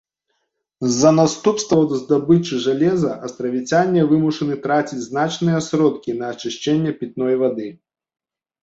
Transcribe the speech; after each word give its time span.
З-за 0.91 1.11
наступстваў 1.17 1.83
здабычы 1.99 2.55
жалеза 2.65 3.11
астравіцяне 3.29 4.07
вымушаны 4.15 4.55
траціць 4.67 5.07
значныя 5.11 5.59
сродкі 5.69 6.19
на 6.25 6.35
ачышчэнне 6.39 6.91
пітной 7.05 7.33
вады. 7.47 7.69